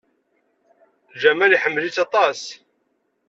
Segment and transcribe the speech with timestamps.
[1.21, 2.41] Jamal iḥemmel-itt aṭas.